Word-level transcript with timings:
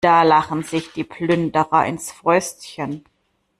Da 0.03 0.23
lachen 0.23 0.63
sich 0.63 0.93
die 0.93 1.03
Plünderer 1.03 1.85
ins 1.85 2.11
Fäustchen. 2.11 3.03